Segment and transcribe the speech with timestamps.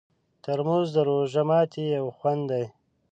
[0.43, 2.65] ترموز د روژه ماتي یو خوند دی.